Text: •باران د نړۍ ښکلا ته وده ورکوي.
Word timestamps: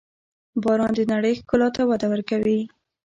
•باران 0.63 0.91
د 0.97 0.99
نړۍ 1.13 1.33
ښکلا 1.39 1.67
ته 1.75 1.81
وده 1.89 2.07
ورکوي. 2.13 2.59